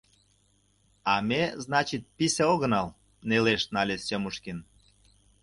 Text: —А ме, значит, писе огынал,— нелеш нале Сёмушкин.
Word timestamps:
—А 1.13 1.15
ме, 1.27 1.41
значит, 1.65 2.01
писе 2.17 2.43
огынал,— 2.53 2.87
нелеш 3.29 3.61
нале 3.73 3.95
Сёмушкин. 4.07 4.57